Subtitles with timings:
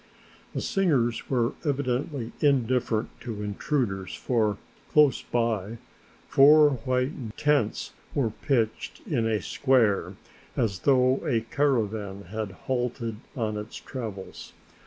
[0.55, 4.57] The singers were evidently indifferent to intruders, for,
[4.91, 5.77] close by,
[6.27, 10.15] four white tents were pitched in a square
[10.57, 14.53] as though a caravan had halted on its travels.